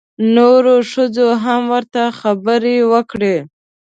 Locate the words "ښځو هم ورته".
0.91-2.01